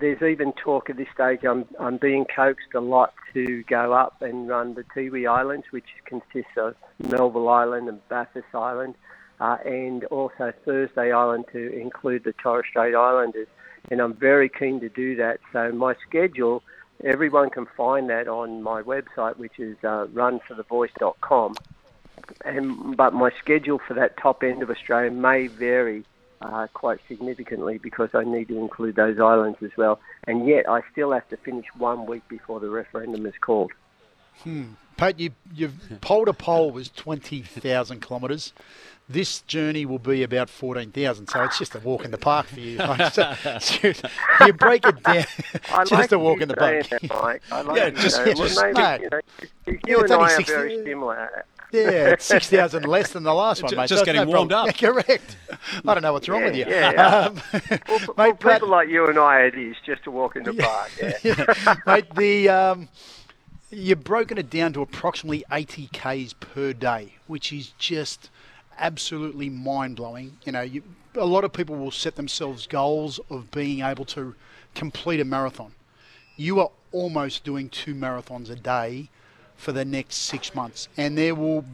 there's 0.00 0.22
even 0.22 0.52
talk 0.52 0.90
at 0.90 0.96
this 0.96 1.08
stage, 1.14 1.40
I'm, 1.44 1.64
I'm 1.78 1.98
being 1.98 2.24
coaxed 2.34 2.74
a 2.74 2.80
lot 2.80 3.12
to 3.34 3.62
go 3.64 3.92
up 3.92 4.22
and 4.22 4.48
run 4.48 4.74
the 4.74 4.84
Tiwi 4.84 5.28
Islands, 5.28 5.66
which 5.70 5.86
consists 6.04 6.56
of 6.56 6.74
Melville 6.98 7.48
Island 7.48 7.88
and 7.88 8.06
Bathurst 8.08 8.54
Island, 8.54 8.94
uh, 9.40 9.58
and 9.64 10.04
also 10.06 10.52
Thursday 10.64 11.12
Island 11.12 11.46
to 11.52 11.72
include 11.78 12.24
the 12.24 12.32
Torres 12.42 12.66
Strait 12.70 12.94
Islanders 12.94 13.48
and 13.90 14.00
I'm 14.00 14.14
very 14.14 14.48
keen 14.48 14.80
to 14.80 14.88
do 14.88 15.16
that. 15.16 15.40
So 15.52 15.72
my 15.72 15.94
schedule, 16.06 16.62
everyone 17.04 17.50
can 17.50 17.66
find 17.76 18.10
that 18.10 18.28
on 18.28 18.62
my 18.62 18.82
website, 18.82 19.36
which 19.36 19.58
is 19.58 19.76
uh, 19.82 20.06
runforthevoice.com. 20.12 21.56
And 22.44 22.96
but 22.96 23.14
my 23.14 23.30
schedule 23.38 23.80
for 23.86 23.94
that 23.94 24.16
top 24.16 24.42
end 24.42 24.62
of 24.62 24.70
Australia 24.70 25.10
may 25.10 25.46
vary 25.46 26.04
uh, 26.42 26.66
quite 26.72 27.00
significantly 27.08 27.78
because 27.78 28.10
I 28.14 28.24
need 28.24 28.48
to 28.48 28.58
include 28.58 28.96
those 28.96 29.18
islands 29.18 29.58
as 29.62 29.70
well. 29.76 30.00
And 30.26 30.46
yet 30.46 30.68
I 30.68 30.82
still 30.92 31.12
have 31.12 31.28
to 31.28 31.36
finish 31.36 31.66
one 31.76 32.06
week 32.06 32.26
before 32.28 32.60
the 32.60 32.68
referendum 32.68 33.24
is 33.26 33.34
called. 33.40 33.72
Pat, 34.98 35.18
you, 35.18 35.30
you've 35.54 35.74
pole 36.02 36.26
to 36.26 36.34
pole 36.34 36.70
was 36.70 36.90
twenty 36.90 37.40
thousand 37.40 38.02
kilometres. 38.02 38.52
This 39.10 39.40
journey 39.42 39.86
will 39.86 39.98
be 39.98 40.22
about 40.22 40.50
fourteen 40.50 40.90
thousand, 40.92 41.28
so 41.28 41.42
it's 41.44 41.58
just 41.58 41.74
a 41.74 41.78
walk 41.78 42.04
in 42.04 42.10
the 42.10 42.18
park 42.18 42.46
for 42.46 42.60
you. 42.60 42.78
So- 43.10 43.34
so 43.60 44.46
you 44.46 44.52
break 44.52 44.84
it 44.86 45.02
down, 45.02 45.24
I 45.72 45.84
just 45.84 45.92
like 45.92 46.12
a 46.12 46.18
walk 46.18 46.42
in 46.42 46.48
the 46.48 46.54
park. 46.56 46.86
that, 46.90 47.08
Mike. 47.08 47.42
I 47.50 47.62
like 47.62 47.76
Yeah, 47.78 47.86
you 47.86 47.90
just- 47.92 48.16
saying- 48.16 48.36
just 48.36 48.60
maybe, 48.60 48.74
smart. 48.74 49.00
you 49.00 49.08
know, 49.10 49.20
you 49.66 49.78
Yeah, 49.86 49.94
and 50.02 50.12
only 50.12 50.24
I 50.24 50.26
are 50.26 50.36
60 50.36 50.52
very 50.52 50.84
similar. 50.84 51.44
Yeah, 51.70 51.80
it's 52.12 52.24
six 52.24 52.48
thousand 52.48 52.84
less 52.86 53.12
than 53.12 53.22
the 53.24 53.32
last 53.34 53.62
one, 53.62 53.74
mate. 53.76 53.88
just 53.88 54.00
so 54.00 54.04
getting 54.04 54.22
no 54.22 54.26
warmed 54.36 54.50
problem. 54.50 54.70
up. 54.70 54.80
Yeah, 54.80 54.88
correct. 54.90 55.36
I 55.86 55.94
don't 55.94 56.02
know 56.02 56.12
what's 56.14 56.26
wrong 56.28 56.40
Yeah, 56.40 56.46
with 56.46 56.56
you. 56.56 56.64
yeah, 56.66 56.92
yeah. 56.92 57.16
Um, 57.26 57.42
Well, 57.88 57.98
for, 57.98 58.14
mate, 58.16 58.30
for 58.30 58.34
Pat- 58.36 58.52
people 58.54 58.68
like 58.68 58.88
you 58.88 59.06
and 59.06 59.18
I, 59.18 59.40
it 59.42 59.54
is 59.54 59.76
just 59.84 60.06
a 60.06 60.10
walk 60.10 60.36
in 60.36 60.44
the 60.44 60.54
park. 60.54 60.90
Yeah. 61.22 61.74
mate, 61.86 62.14
the 62.14 62.48
um, 62.48 62.88
you've 63.70 64.04
broken 64.04 64.38
it 64.38 64.50
down 64.50 64.72
to 64.72 64.82
approximately 64.82 65.44
80 65.50 65.88
k's 65.92 66.32
per 66.34 66.72
day, 66.72 67.14
which 67.26 67.52
is 67.52 67.72
just 67.78 68.30
absolutely 68.78 69.50
mind 69.50 69.96
blowing. 69.96 70.38
You 70.44 70.52
know, 70.52 70.62
you, 70.62 70.82
a 71.14 71.26
lot 71.26 71.44
of 71.44 71.52
people 71.52 71.76
will 71.76 71.90
set 71.90 72.16
themselves 72.16 72.66
goals 72.66 73.20
of 73.30 73.50
being 73.50 73.82
able 73.82 74.04
to 74.06 74.34
complete 74.74 75.20
a 75.20 75.24
marathon. 75.24 75.72
You 76.36 76.60
are 76.60 76.70
almost 76.92 77.44
doing 77.44 77.68
two 77.68 77.94
marathons 77.94 78.50
a 78.50 78.56
day 78.56 79.10
for 79.56 79.72
the 79.72 79.84
next 79.84 80.16
six 80.16 80.54
months. 80.54 80.88
And 80.96 81.18
there 81.18 81.34
will 81.34 81.64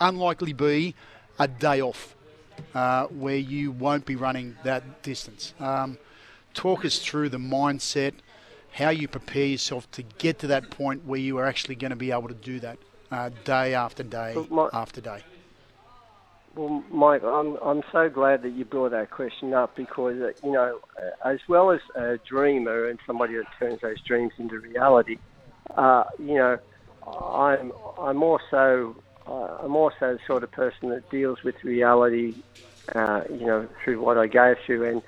unlikely 0.00 0.52
be 0.52 0.94
a 1.38 1.48
day 1.48 1.82
off 1.82 2.14
uh, 2.74 3.06
where 3.06 3.36
you 3.36 3.72
won't 3.72 4.06
be 4.06 4.16
running 4.16 4.56
that 4.62 5.02
distance. 5.02 5.52
Um, 5.58 5.98
talk 6.54 6.84
us 6.84 6.98
through 7.00 7.30
the 7.30 7.38
mindset, 7.38 8.14
how 8.74 8.90
you 8.90 9.06
prepare 9.06 9.46
yourself 9.46 9.90
to 9.92 10.02
get 10.18 10.40
to 10.40 10.48
that 10.48 10.68
point 10.70 11.06
where 11.06 11.20
you 11.20 11.38
are 11.38 11.46
actually 11.46 11.76
going 11.76 11.90
to 11.90 11.96
be 11.96 12.10
able 12.10 12.28
to 12.28 12.34
do 12.34 12.58
that 12.58 12.76
uh, 13.10 13.30
day 13.44 13.72
after 13.74 14.02
day 14.02 14.34
my, 14.50 14.68
after 14.72 15.00
day. 15.00 15.22
Well, 16.56 16.84
Mike, 16.90 17.22
I'm 17.22 17.56
I'm 17.64 17.82
so 17.92 18.08
glad 18.08 18.42
that 18.42 18.52
you 18.52 18.64
brought 18.64 18.90
that 18.90 19.10
question 19.10 19.54
up 19.54 19.76
because 19.76 20.20
uh, 20.20 20.32
you 20.44 20.52
know, 20.52 20.80
uh, 21.00 21.28
as 21.28 21.38
well 21.48 21.70
as 21.70 21.80
a 21.94 22.18
dreamer 22.28 22.88
and 22.88 22.98
somebody 23.06 23.34
that 23.34 23.46
turns 23.58 23.80
those 23.80 24.00
dreams 24.06 24.32
into 24.38 24.58
reality, 24.58 25.18
uh, 25.76 26.04
you 26.18 26.34
know, 26.34 26.58
I'm 27.06 27.72
I'm 27.98 28.22
also 28.24 28.96
uh, 29.26 29.58
I'm 29.62 29.76
also 29.76 29.94
the 30.00 30.18
sort 30.26 30.42
of 30.42 30.50
person 30.50 30.90
that 30.90 31.08
deals 31.10 31.38
with 31.44 31.54
reality, 31.62 32.34
uh, 32.94 33.22
you 33.30 33.46
know, 33.46 33.68
through 33.84 34.00
what 34.00 34.18
I 34.18 34.26
go 34.26 34.54
through, 34.66 34.90
and 34.90 35.02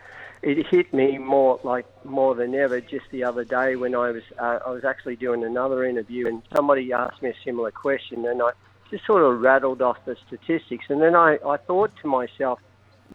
it 0.47 0.65
hit 0.69 0.95
me 0.95 1.19
more 1.19 1.59
like 1.65 1.87
more 2.05 2.37
than 2.37 2.55
ever 2.55 2.81
just 2.81 3.05
the 3.11 3.25
other 3.25 3.45
day 3.45 3.75
when 3.75 3.97
I 3.97 4.13
was 4.13 4.23
uh, 4.39 4.61
I 4.65 4.71
was 4.71 4.85
actually 4.85 5.17
doing 5.17 5.43
another 5.43 5.85
interview 5.85 6.29
and 6.29 6.41
somebody 6.55 6.93
asked 6.93 7.21
me 7.21 7.31
a 7.31 7.35
similar 7.45 7.73
question 7.73 8.25
and 8.25 8.41
I 8.41 8.51
just 8.89 9.05
sort 9.05 9.23
of 9.23 9.41
rattled 9.41 9.83
off 9.83 9.99
the 10.05 10.17
statistics. 10.29 10.85
And 10.89 11.03
then 11.03 11.17
I, 11.17 11.39
I 11.45 11.57
thought 11.57 11.91
to 12.03 12.09
myself, 12.09 12.61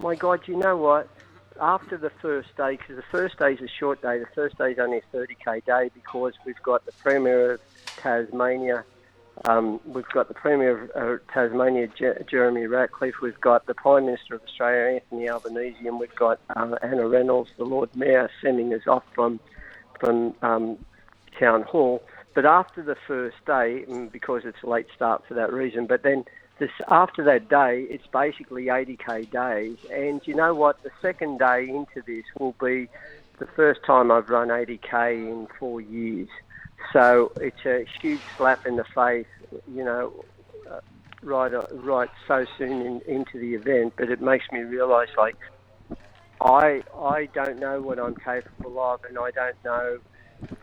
my 0.01 0.15
God, 0.15 0.41
you 0.45 0.57
know 0.57 0.75
what? 0.75 1.07
After 1.61 1.97
the 1.97 2.09
first 2.21 2.49
day, 2.57 2.71
because 2.71 2.97
the 2.97 3.17
first 3.17 3.39
day 3.39 3.53
is 3.53 3.61
a 3.61 3.69
short 3.79 4.01
day, 4.01 4.19
the 4.19 4.25
first 4.35 4.57
day 4.57 4.71
is 4.71 4.79
only 4.79 4.97
a 4.97 5.15
30k 5.15 5.63
day 5.63 5.89
because 5.93 6.33
we've 6.45 6.61
got 6.63 6.85
the 6.85 6.91
Premier 6.93 7.53
of 7.53 7.61
Tasmania, 7.95 8.83
um, 9.45 9.79
we've 9.85 10.07
got 10.13 10.27
the 10.27 10.33
Premier 10.33 10.83
of 10.83 11.19
uh, 11.21 11.23
Tasmania, 11.33 11.87
J- 11.87 12.23
Jeremy 12.29 12.61
Rockliff, 12.61 13.13
we've 13.21 13.39
got 13.41 13.65
the 13.65 13.73
Prime 13.73 14.05
Minister 14.05 14.35
of 14.35 14.41
Australia, 14.43 14.99
Anthony 15.01 15.29
Albanese, 15.29 15.87
and 15.87 15.99
we've 15.99 16.15
got 16.15 16.39
uh, 16.55 16.75
Anna 16.83 17.07
Reynolds, 17.07 17.49
the 17.57 17.63
Lord 17.63 17.89
Mayor, 17.95 18.29
sending 18.41 18.73
us 18.73 18.83
off 18.87 19.03
from, 19.15 19.39
from 19.99 20.35
um, 20.41 20.77
Town 21.39 21.63
Hall. 21.63 22.03
But 22.33 22.45
after 22.45 22.83
the 22.83 22.95
first 23.07 23.37
day, 23.45 23.85
because 24.11 24.43
it's 24.45 24.61
a 24.63 24.69
late 24.69 24.87
start 24.95 25.23
for 25.27 25.33
that 25.33 25.51
reason, 25.51 25.85
but 25.87 26.03
then 26.03 26.23
this, 26.59 26.69
after 26.89 27.23
that 27.23 27.49
day, 27.49 27.87
it's 27.89 28.05
basically 28.13 28.65
80k 28.65 29.31
days. 29.31 29.77
And 29.91 30.21
you 30.25 30.35
know 30.35 30.53
what? 30.53 30.81
The 30.83 30.91
second 31.01 31.39
day 31.39 31.67
into 31.67 32.05
this 32.05 32.23
will 32.39 32.55
be 32.61 32.87
the 33.39 33.47
first 33.55 33.81
time 33.85 34.11
I've 34.11 34.29
run 34.29 34.49
80k 34.49 35.13
in 35.13 35.47
four 35.59 35.81
years. 35.81 36.29
So 36.93 37.31
it's 37.37 37.65
a 37.65 37.85
huge 38.01 38.21
slap 38.37 38.65
in 38.65 38.75
the 38.75 38.85
face, 38.95 39.25
you 39.73 39.83
know, 39.83 40.23
uh, 40.69 40.79
right, 41.23 41.53
uh, 41.53 41.65
right 41.73 42.09
so 42.27 42.45
soon 42.57 42.81
in, 42.81 43.01
into 43.07 43.39
the 43.39 43.55
event. 43.55 43.93
But 43.97 44.09
it 44.09 44.21
makes 44.21 44.45
me 44.51 44.59
realise, 44.59 45.09
like, 45.17 45.35
I 46.41 46.81
I 46.97 47.27
don't 47.33 47.59
know 47.59 47.81
what 47.81 47.99
I'm 47.99 48.15
capable 48.15 48.79
of, 48.79 49.01
and 49.07 49.17
I 49.17 49.31
don't 49.31 49.55
know 49.63 49.99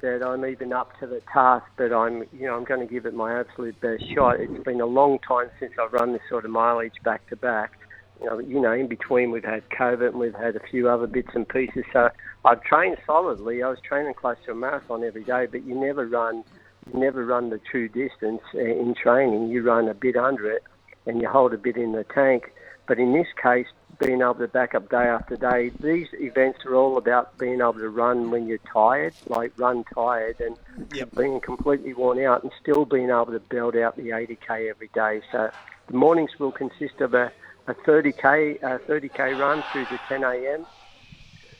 that 0.01 0.23
I'm 0.25 0.45
even 0.45 0.73
up 0.73 0.99
to 1.01 1.07
the 1.07 1.23
task, 1.33 1.65
but 1.77 1.93
I'm, 1.93 2.25
you 2.33 2.47
know, 2.47 2.57
I'm 2.57 2.65
going 2.65 2.81
to 2.81 2.93
give 2.93 3.07
it 3.07 3.15
my 3.15 3.39
absolute 3.39 3.81
best 3.81 4.03
shot. 4.13 4.41
It's 4.41 4.65
been 4.65 4.81
a 4.81 4.87
long 4.87 5.19
time 5.21 5.51
since 5.61 5.73
I've 5.81 5.93
run 5.93 6.13
this 6.13 6.23
sort 6.29 6.45
of 6.45 6.51
mileage 6.51 6.95
back 7.05 7.29
to 7.29 7.37
back. 7.37 7.73
You 8.21 8.27
know, 8.27 8.39
you 8.39 8.61
know, 8.61 8.73
in 8.73 8.89
between 8.89 9.31
we've 9.31 9.45
had 9.45 9.69
COVID 9.71 10.09
and 10.09 10.19
we've 10.19 10.35
had 10.35 10.57
a 10.57 10.61
few 10.61 10.89
other 10.89 11.07
bits 11.07 11.31
and 11.35 11.49
pieces. 11.49 11.85
So 11.93 12.11
I've 12.45 12.63
trained 12.63 12.99
solidly. 13.07 13.63
I 13.63 13.69
was 13.69 13.79
training 13.81 14.15
close 14.15 14.37
to 14.47 14.53
a 14.53 14.55
marathon 14.55 15.05
every 15.05 15.25
day, 15.25 15.47
but 15.47 15.65
you 15.65 15.75
never 15.75 16.07
run, 16.07 16.45
you 16.93 16.99
never 16.99 17.25
run 17.25 17.51
the 17.51 17.59
true 17.59 17.89
distance 17.89 18.43
in 18.55 18.95
training. 19.01 19.49
You 19.49 19.63
run 19.63 19.89
a 19.89 19.95
bit 19.95 20.17
under 20.17 20.51
it, 20.51 20.65
and 21.07 21.21
you 21.21 21.29
hold 21.29 21.55
a 21.55 21.59
bit 21.59 21.77
in 21.77 21.93
the 21.93 22.05
tank. 22.05 22.53
But 22.87 22.99
in 22.99 23.13
this 23.13 23.29
case, 23.41 23.67
being 23.99 24.21
able 24.21 24.35
to 24.35 24.49
back 24.49 24.75
up 24.75 24.89
day 24.89 24.97
after 24.97 25.37
day. 25.37 25.71
These 25.81 26.09
events 26.15 26.65
are 26.65 26.75
all 26.75 26.99
about 26.99 27.37
being 27.39 27.61
able 27.61 27.75
to 27.75 27.89
run 27.89 28.31
when 28.31 28.47
you're 28.47 28.61
tired, 28.73 29.15
like 29.27 29.53
run 29.57 29.85
tired, 29.93 30.41
and 30.41 30.57
yep. 30.95 31.15
being 31.17 31.41
completely 31.41 31.95
worn 31.95 32.23
out, 32.25 32.43
and 32.43 32.53
still 32.61 32.85
being 32.85 33.11
able 33.11 33.27
to 33.27 33.41
build 33.41 33.77
out 33.77 33.97
the 33.97 34.11
80k 34.11 34.71
every 34.71 34.91
day. 34.95 35.21
So 35.33 35.51
the 35.89 35.97
mornings 35.97 36.39
will 36.39 36.53
consist 36.53 37.01
of 37.01 37.15
a, 37.15 37.33
a 37.69 37.75
30k 37.75 38.63
a 38.63 38.79
30k 38.79 39.39
run 39.39 39.63
through 39.71 39.85
to 39.87 40.01
10 40.09 40.25
a.m. 40.25 40.67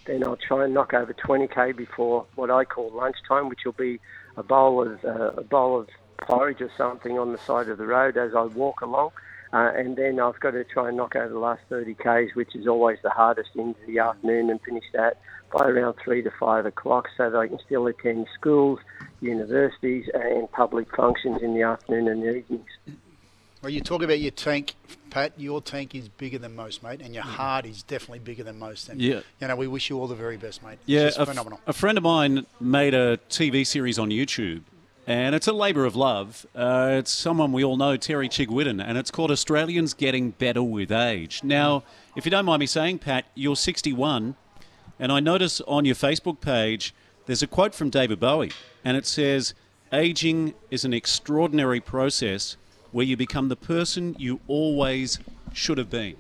Then 0.07 0.25
I'll 0.25 0.39
try 0.39 0.65
and 0.65 0.73
knock 0.73 0.95
over 0.95 1.13
20k 1.13 1.77
before 1.77 2.27
what 2.35 2.51
I 2.51 2.65
call 2.65 2.91
lunchtime, 2.91 3.51
which 3.51 3.61
will 3.67 3.73
be 3.73 4.01
a 4.37 4.43
bowl 4.43 4.83
of 4.83 5.05
uh, 5.05 5.33
a 5.37 5.43
bowl 5.43 5.79
of 5.79 5.89
porridge 6.23 6.63
or 6.63 6.71
something 6.77 7.19
on 7.19 7.33
the 7.33 7.39
side 7.39 7.69
of 7.69 7.77
the 7.77 7.87
road 7.87 8.17
as 8.17 8.35
I 8.35 8.43
walk 8.45 8.81
along. 8.81 9.11
Uh, 9.53 9.71
and 9.75 9.97
then 9.97 10.19
I've 10.19 10.41
got 10.41 10.51
to 10.53 10.65
try 10.65 10.89
and 10.89 10.97
knock 10.97 11.15
over 11.17 11.29
the 11.29 11.39
last 11.39 11.63
30 11.69 11.95
Ks, 11.95 12.35
which 12.35 12.55
is 12.55 12.67
always 12.67 12.99
the 13.03 13.11
hardest 13.11 13.51
into 13.55 13.81
the 13.87 13.99
afternoon, 13.99 14.51
and 14.51 14.61
finish 14.61 14.85
that 14.93 15.19
by 15.51 15.65
around 15.65 15.95
3 16.05 16.23
to 16.23 16.31
5 16.39 16.67
o'clock 16.67 17.09
so 17.17 17.31
that 17.31 17.39
I 17.39 17.49
can 17.49 17.59
still 17.65 17.87
attend 17.87 18.27
schools, 18.39 18.79
universities, 19.21 20.07
and 20.13 20.51
public 20.53 20.95
functions 20.95 21.41
in 21.41 21.55
the 21.55 21.63
afternoon 21.63 22.09
and 22.09 22.23
the 22.23 22.37
evenings. 22.37 22.69
Well, 23.63 23.71
you 23.71 23.81
talk 23.81 24.03
about 24.03 24.21
your 24.21 24.31
tank, 24.31 24.75
Pat. 25.11 25.33
Your 25.37 25.61
tank 25.61 25.95
is 25.95 26.09
bigger 26.09 26.39
than 26.39 26.55
most, 26.55 26.83
mate, 26.83 27.01
and 27.03 27.13
your 27.13 27.25
heart 27.25 27.67
is 27.67 27.83
definitely 27.83 28.21
bigger 28.21 28.45
than 28.45 28.59
most. 28.59 28.89
And, 28.89 29.01
yeah. 29.01 29.21
You 29.41 29.49
know, 29.49 29.57
we 29.57 29.67
wish 29.67 29.91
you 29.91 29.99
all 29.99 30.07
the 30.07 30.15
very 30.15 30.37
best, 30.37 30.63
mate. 30.63 30.79
Yeah, 30.87 31.09
it's 31.09 31.17
a, 31.17 31.27
phenomenal. 31.27 31.59
F- 31.67 31.75
a 31.75 31.79
friend 31.79 31.99
of 31.99 32.05
mine 32.05 32.47
made 32.61 32.95
a 32.95 33.19
TV 33.29 33.67
series 33.67 33.99
on 33.99 34.11
YouTube 34.11 34.63
and 35.09 35.35
it's 35.35 35.49
a 35.49 35.53
labour 35.55 35.87
of 35.87 35.97
love. 35.97 36.47
Uh, 36.55 36.97
it's 36.99 37.11
someone 37.11 37.51
we 37.51 37.65
all 37.65 37.79
know, 37.79 37.97
Terry 37.97 38.29
Chigwidden, 38.29 38.85
and 38.87 38.99
it's 38.99 39.11
called 39.11 39.31
Australians 39.31 39.95
Getting 39.95 40.33
Better 40.33 40.63
with 40.63 40.93
Age. 40.93 41.43
Now, 41.43 41.83
if 42.15 42.27
you 42.27 42.31
don't 42.31 42.45
mind 42.45 42.61
me 42.61 42.67
saying, 42.67 42.99
Pat, 42.99 43.25
you're 43.35 43.57
61, 43.57 44.37
and 44.99 45.11
I 45.11 45.19
notice 45.21 45.63
on 45.63 45.87
your 45.87 45.95
Facebook 45.95 46.43
page 46.43 46.95
there's 47.25 47.43
a 47.43 47.47
quote 47.47 47.75
from 47.75 47.89
David 47.89 48.21
Bowie, 48.21 48.53
and 48.85 48.99
it 48.99 49.07
says, 49.07 49.55
Aging 49.95 50.53
is 50.71 50.85
an 50.85 50.93
extraordinary 50.93 51.81
process 51.81 52.59
where 52.99 53.07
you 53.07 53.17
become 53.17 53.49
the 53.49 53.55
person 53.55 54.17
you 54.19 54.41
always 54.49 55.21
should 55.53 55.79
have 55.79 55.89
been. 55.89 56.17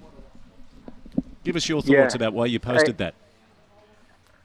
Give 1.42 1.56
us 1.56 1.68
your 1.68 1.82
thoughts 1.82 1.90
yeah. 1.90 2.14
about 2.14 2.34
why 2.34 2.46
you 2.46 2.60
posted 2.60 2.98
that. 2.98 3.16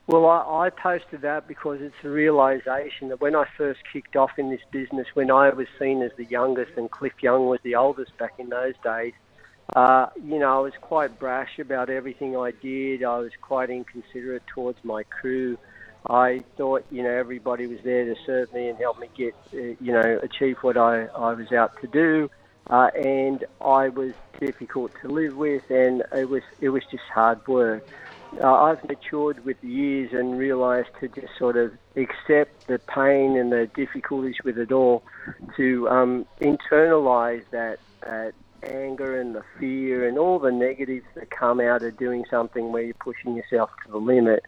Well, 0.07 0.25
I, 0.25 0.65
I 0.65 0.69
posted 0.71 1.21
that 1.21 1.47
because 1.47 1.79
it's 1.79 1.93
a 2.03 2.09
realization 2.09 3.09
that 3.09 3.21
when 3.21 3.35
I 3.35 3.45
first 3.55 3.81
kicked 3.93 4.15
off 4.15 4.31
in 4.39 4.49
this 4.49 4.61
business, 4.71 5.05
when 5.13 5.29
I 5.29 5.51
was 5.51 5.67
seen 5.77 6.01
as 6.01 6.09
the 6.17 6.25
youngest 6.25 6.71
and 6.75 6.89
Cliff 6.89 7.13
Young 7.21 7.45
was 7.45 7.59
the 7.61 7.75
oldest 7.75 8.17
back 8.17 8.33
in 8.39 8.49
those 8.49 8.73
days, 8.83 9.13
uh, 9.75 10.07
you 10.15 10.39
know, 10.39 10.57
I 10.57 10.59
was 10.59 10.73
quite 10.81 11.19
brash 11.19 11.59
about 11.59 11.91
everything 11.91 12.35
I 12.35 12.49
did. 12.49 13.03
I 13.03 13.19
was 13.19 13.31
quite 13.41 13.69
inconsiderate 13.69 14.47
towards 14.47 14.83
my 14.83 15.03
crew. 15.03 15.59
I 16.09 16.43
thought, 16.57 16.85
you 16.91 17.03
know, 17.03 17.11
everybody 17.11 17.67
was 17.67 17.79
there 17.83 18.05
to 18.05 18.15
serve 18.25 18.53
me 18.53 18.67
and 18.67 18.77
help 18.77 18.99
me 18.99 19.07
get, 19.15 19.35
uh, 19.53 19.57
you 19.57 19.93
know, 19.93 20.19
achieve 20.21 20.57
what 20.61 20.77
I, 20.77 21.05
I 21.05 21.33
was 21.33 21.51
out 21.51 21.79
to 21.81 21.87
do. 21.87 22.29
Uh, 22.69 22.89
and 22.95 23.43
I 23.59 23.89
was 23.89 24.13
difficult 24.39 24.93
to 25.01 25.09
live 25.09 25.35
with, 25.35 25.69
and 25.69 26.01
it 26.13 26.29
was 26.29 26.43
it 26.61 26.69
was 26.69 26.83
just 26.89 27.03
hard 27.13 27.45
work 27.45 27.85
uh, 28.41 28.53
I've 28.53 28.83
matured 28.87 29.45
with 29.45 29.59
the 29.61 29.67
years 29.67 30.13
and 30.13 30.37
realised 30.37 30.89
to 30.99 31.07
just 31.07 31.37
sort 31.37 31.57
of 31.57 31.73
accept 31.95 32.67
the 32.67 32.79
pain 32.79 33.37
and 33.37 33.51
the 33.51 33.69
difficulties 33.75 34.35
with 34.43 34.57
it 34.57 34.71
all, 34.71 35.03
to 35.57 35.89
um, 35.89 36.25
internalise 36.41 37.43
that, 37.51 37.79
that 38.01 38.33
anger 38.63 39.19
and 39.19 39.35
the 39.35 39.43
fear 39.59 40.07
and 40.07 40.17
all 40.17 40.39
the 40.39 40.51
negatives 40.51 41.05
that 41.15 41.29
come 41.29 41.59
out 41.59 41.83
of 41.83 41.97
doing 41.97 42.25
something 42.29 42.71
where 42.71 42.83
you're 42.83 42.93
pushing 42.95 43.35
yourself 43.35 43.69
to 43.85 43.91
the 43.91 43.97
limit, 43.97 44.43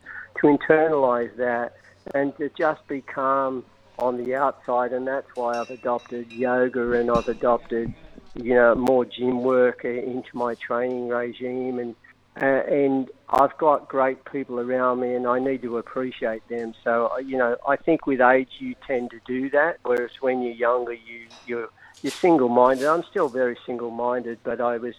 to 0.45 0.57
internalise 0.57 1.35
that 1.37 1.75
and 2.13 2.35
to 2.37 2.49
just 2.57 2.87
be 2.87 3.01
calm 3.01 3.65
on 3.97 4.23
the 4.23 4.35
outside. 4.35 4.93
And 4.93 5.07
that's 5.07 5.27
why 5.35 5.59
I've 5.59 5.69
adopted 5.69 6.31
yoga 6.31 6.91
and 6.93 7.09
I've 7.09 7.27
adopted, 7.27 7.93
you 8.35 8.53
know, 8.53 8.75
more 8.75 9.05
gym 9.05 9.43
work 9.43 9.85
into 9.85 10.29
my 10.33 10.55
training 10.55 11.07
regime 11.07 11.79
and 11.79 11.95
uh, 12.41 12.45
and 12.67 13.09
I've 13.29 13.57
got 13.57 13.87
great 13.87 14.25
people 14.25 14.59
around 14.59 14.99
me, 14.99 15.15
and 15.15 15.25
I 15.25 15.39
need 15.39 15.61
to 15.61 15.77
appreciate 15.77 16.45
them. 16.49 16.73
So, 16.83 17.09
uh, 17.13 17.19
you 17.19 17.37
know, 17.37 17.55
I 17.65 17.77
think 17.77 18.05
with 18.05 18.19
age 18.19 18.49
you 18.59 18.75
tend 18.85 19.11
to 19.11 19.21
do 19.25 19.49
that, 19.51 19.77
whereas 19.83 20.11
when 20.19 20.41
you're 20.41 20.51
younger, 20.51 20.91
you 20.91 21.27
you're 21.47 21.69
you're 22.01 22.11
single-minded. 22.11 22.85
I'm 22.85 23.03
still 23.03 23.29
very 23.29 23.57
single-minded, 23.65 24.39
but 24.43 24.59
I 24.59 24.75
was 24.79 24.95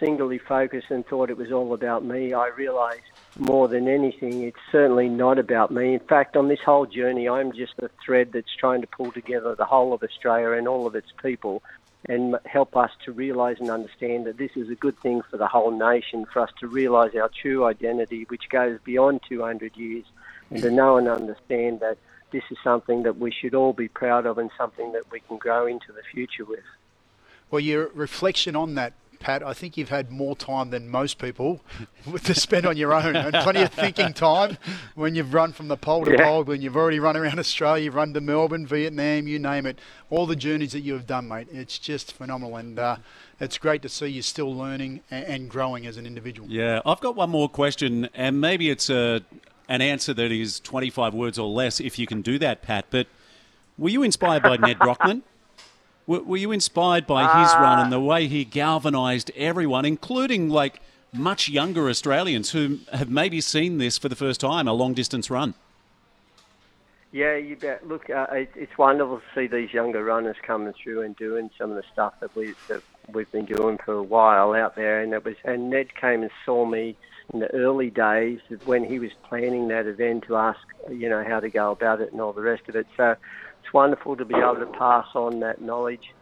singly 0.00 0.38
focused 0.38 0.90
and 0.90 1.06
thought 1.06 1.30
it 1.30 1.36
was 1.36 1.52
all 1.52 1.74
about 1.74 2.04
me. 2.04 2.32
I 2.32 2.48
realised 2.48 3.02
more 3.38 3.68
than 3.68 3.86
anything, 3.86 4.42
it's 4.42 4.58
certainly 4.72 5.08
not 5.08 5.38
about 5.38 5.70
me. 5.70 5.94
In 5.94 6.00
fact, 6.00 6.36
on 6.36 6.48
this 6.48 6.60
whole 6.60 6.86
journey, 6.86 7.28
I'm 7.28 7.52
just 7.52 7.74
a 7.78 7.88
thread 8.04 8.32
that's 8.32 8.52
trying 8.58 8.80
to 8.80 8.88
pull 8.88 9.12
together 9.12 9.54
the 9.54 9.64
whole 9.64 9.92
of 9.92 10.02
Australia 10.02 10.52
and 10.52 10.66
all 10.66 10.86
of 10.86 10.96
its 10.96 11.12
people 11.22 11.62
and 12.08 12.36
help 12.46 12.76
us 12.76 12.90
to 13.04 13.12
realise 13.12 13.60
and 13.60 13.70
understand 13.70 14.26
that 14.26 14.38
this 14.38 14.50
is 14.56 14.70
a 14.70 14.74
good 14.74 14.98
thing 14.98 15.22
for 15.30 15.36
the 15.36 15.46
whole 15.46 15.70
nation, 15.70 16.24
for 16.24 16.40
us 16.40 16.50
to 16.58 16.66
realise 16.66 17.14
our 17.14 17.28
true 17.28 17.64
identity, 17.66 18.24
which 18.28 18.48
goes 18.48 18.78
beyond 18.84 19.20
200 19.28 19.76
years, 19.76 20.04
and 20.50 20.62
to 20.62 20.70
know 20.70 20.96
and 20.96 21.08
understand 21.08 21.80
that 21.80 21.98
this 22.32 22.42
is 22.50 22.56
something 22.64 23.02
that 23.02 23.18
we 23.18 23.30
should 23.30 23.54
all 23.54 23.72
be 23.72 23.88
proud 23.88 24.24
of 24.24 24.38
and 24.38 24.50
something 24.56 24.92
that 24.92 25.10
we 25.10 25.20
can 25.20 25.36
grow 25.36 25.66
into 25.66 25.92
the 25.92 26.02
future 26.10 26.44
with. 26.44 26.64
Well, 27.50 27.60
your 27.60 27.88
reflection 27.88 28.56
on 28.56 28.76
that, 28.76 28.94
Pat, 29.20 29.42
I 29.46 29.52
think 29.52 29.76
you've 29.76 29.90
had 29.90 30.10
more 30.10 30.34
time 30.34 30.70
than 30.70 30.88
most 30.88 31.18
people 31.18 31.60
to 32.24 32.34
spend 32.34 32.64
on 32.64 32.78
your 32.78 32.94
own 32.94 33.14
and 33.14 33.34
plenty 33.36 33.60
of 33.60 33.70
thinking 33.70 34.14
time 34.14 34.56
when 34.94 35.14
you've 35.14 35.34
run 35.34 35.52
from 35.52 35.68
the 35.68 35.76
pole 35.76 36.06
to 36.06 36.12
Yeah. 36.12 36.24
pole, 36.24 36.42
when 36.44 36.62
you've 36.62 36.74
already 36.76 36.98
run 36.98 37.18
around 37.18 37.38
Australia, 37.38 37.84
you've 37.84 37.94
run 37.94 38.14
to 38.14 38.20
Melbourne, 38.22 38.66
Vietnam, 38.66 39.28
you 39.28 39.38
name 39.38 39.66
it. 39.66 39.78
All 40.08 40.24
the 40.24 40.34
journeys 40.34 40.72
that 40.72 40.80
you 40.80 40.94
have 40.94 41.06
done, 41.06 41.28
mate. 41.28 41.48
It's 41.52 41.78
just 41.78 42.14
phenomenal. 42.14 42.56
And 42.56 42.78
uh, 42.78 42.96
it's 43.38 43.58
great 43.58 43.82
to 43.82 43.90
see 43.90 44.06
you 44.06 44.22
still 44.22 44.54
learning 44.56 45.02
and, 45.10 45.24
and 45.26 45.50
growing 45.50 45.86
as 45.86 45.98
an 45.98 46.06
individual. 46.06 46.48
Yeah, 46.50 46.80
I've 46.86 47.00
got 47.00 47.14
one 47.14 47.28
more 47.28 47.50
question, 47.50 48.08
and 48.14 48.40
maybe 48.40 48.70
it's 48.70 48.88
a, 48.88 49.20
an 49.68 49.82
answer 49.82 50.14
that 50.14 50.32
is 50.32 50.60
25 50.60 51.12
words 51.12 51.38
or 51.38 51.46
less 51.46 51.78
if 51.78 51.98
you 51.98 52.06
can 52.06 52.22
do 52.22 52.38
that, 52.38 52.62
Pat. 52.62 52.86
But 52.88 53.06
were 53.76 53.90
you 53.90 54.02
inspired 54.02 54.42
by 54.42 54.56
Ned 54.56 54.78
Brockman? 54.78 55.24
Were, 56.10 56.22
were 56.24 56.36
you 56.38 56.50
inspired 56.50 57.06
by 57.06 57.22
his 57.40 57.54
run 57.54 57.78
and 57.78 57.92
the 57.92 58.00
way 58.00 58.26
he 58.26 58.44
galvanised 58.44 59.30
everyone, 59.36 59.84
including 59.84 60.48
like 60.48 60.80
much 61.12 61.48
younger 61.48 61.88
Australians 61.88 62.50
who 62.50 62.80
have 62.92 63.08
maybe 63.08 63.40
seen 63.40 63.78
this 63.78 63.96
for 63.96 64.08
the 64.08 64.16
first 64.16 64.40
time, 64.40 64.66
a 64.66 64.72
long 64.72 64.92
distance 64.92 65.30
run? 65.30 65.54
Yeah, 67.12 67.36
you 67.36 67.54
bet. 67.54 67.86
Look, 67.86 68.10
uh, 68.10 68.26
it, 68.32 68.50
it's 68.56 68.76
wonderful 68.76 69.18
to 69.18 69.22
see 69.36 69.46
these 69.46 69.72
younger 69.72 70.02
runners 70.02 70.34
coming 70.42 70.72
through 70.72 71.02
and 71.02 71.14
doing 71.14 71.48
some 71.56 71.70
of 71.70 71.76
the 71.76 71.84
stuff 71.92 72.14
that 72.18 72.34
we 72.34 72.54
that 72.66 72.82
we've 73.12 73.30
been 73.30 73.44
doing 73.44 73.78
for 73.78 73.94
a 73.94 74.02
while 74.02 74.52
out 74.52 74.74
there. 74.74 75.02
And 75.02 75.12
it 75.12 75.24
was, 75.24 75.36
and 75.44 75.70
Ned 75.70 75.94
came 75.94 76.22
and 76.22 76.32
saw 76.44 76.64
me 76.64 76.96
in 77.32 77.38
the 77.38 77.54
early 77.54 77.90
days 77.90 78.40
when 78.64 78.82
he 78.82 78.98
was 78.98 79.12
planning 79.22 79.68
that 79.68 79.86
event 79.86 80.24
to 80.24 80.34
ask, 80.34 80.58
you 80.90 81.08
know, 81.08 81.22
how 81.22 81.38
to 81.38 81.48
go 81.48 81.70
about 81.70 82.00
it 82.00 82.10
and 82.10 82.20
all 82.20 82.32
the 82.32 82.42
rest 82.42 82.68
of 82.68 82.74
it. 82.74 82.88
So 82.96 83.14
it's 83.70 83.74
wonderful 83.74 84.16
to 84.16 84.24
be 84.24 84.34
able 84.34 84.56
to 84.56 84.66
pass 84.66 85.06
on 85.14 85.38
that 85.38 85.62
knowledge 85.62 86.12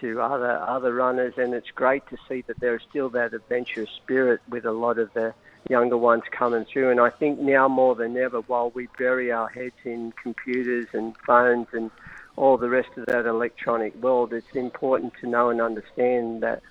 to 0.00 0.20
other 0.20 0.58
other 0.58 0.92
runners, 0.92 1.34
and 1.36 1.54
it's 1.54 1.70
great 1.70 2.04
to 2.08 2.16
see 2.28 2.42
that 2.48 2.58
there's 2.58 2.82
still 2.90 3.08
that 3.10 3.32
adventurous 3.32 3.90
spirit 4.02 4.40
with 4.48 4.64
a 4.64 4.72
lot 4.72 4.98
of 4.98 5.12
the 5.14 5.32
younger 5.70 5.96
ones 5.96 6.24
coming 6.32 6.64
through. 6.64 6.90
And 6.90 6.98
I 6.98 7.10
think 7.10 7.38
now 7.38 7.68
more 7.68 7.94
than 7.94 8.16
ever, 8.16 8.40
while 8.40 8.70
we 8.70 8.88
bury 8.98 9.30
our 9.30 9.48
heads 9.48 9.76
in 9.84 10.12
computers 10.20 10.88
and 10.92 11.16
phones 11.24 11.68
and 11.72 11.92
all 12.34 12.56
the 12.56 12.68
rest 12.68 12.88
of 12.96 13.06
that 13.06 13.26
electronic 13.26 13.94
world, 14.02 14.32
it's 14.32 14.56
important 14.56 15.12
to 15.20 15.28
know 15.28 15.50
and 15.50 15.60
understand 15.60 16.42
that 16.42 16.62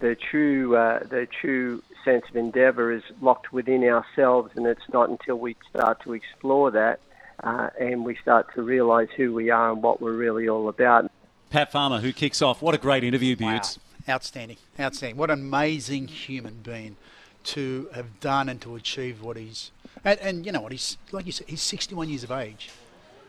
the 0.00 0.14
true 0.14 0.76
uh, 0.76 1.00
the 1.00 1.26
true 1.26 1.82
sense 2.06 2.24
of 2.30 2.36
endeavour 2.36 2.90
is 2.90 3.02
locked 3.20 3.52
within 3.52 3.84
ourselves, 3.84 4.52
and 4.56 4.66
it's 4.66 4.88
not 4.94 5.10
until 5.10 5.36
we 5.36 5.56
start 5.68 6.00
to 6.04 6.14
explore 6.14 6.70
that 6.70 7.00
uh, 7.44 7.68
and 7.78 8.04
we 8.04 8.16
start 8.16 8.52
to 8.54 8.62
realise 8.62 9.10
who 9.16 9.32
we 9.32 9.50
are 9.50 9.70
and 9.70 9.82
what 9.82 10.00
we're 10.00 10.12
really 10.12 10.48
all 10.48 10.68
about. 10.68 11.10
Pat 11.50 11.70
Farmer, 11.70 12.00
who 12.00 12.12
kicks 12.12 12.42
off. 12.42 12.62
What 12.62 12.74
a 12.74 12.78
great 12.78 13.04
interview, 13.04 13.36
Buetts. 13.36 13.78
Outstanding, 14.08 14.56
outstanding. 14.80 15.16
What 15.16 15.30
an 15.30 15.40
amazing 15.40 16.08
human 16.08 16.60
being 16.62 16.96
to 17.44 17.88
have 17.94 18.18
done 18.20 18.48
and 18.48 18.60
to 18.62 18.74
achieve 18.74 19.22
what 19.22 19.36
he's. 19.36 19.70
And, 20.04 20.18
and 20.20 20.46
you 20.46 20.52
know 20.52 20.62
what? 20.62 20.72
He's 20.72 20.96
like 21.12 21.26
you 21.26 21.32
said, 21.32 21.46
he's 21.48 21.62
61 21.62 22.08
years 22.08 22.24
of 22.24 22.30
age. 22.30 22.70